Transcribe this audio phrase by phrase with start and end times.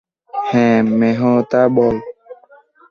[0.33, 1.95] হ্যাঁ, মেহতা, বল?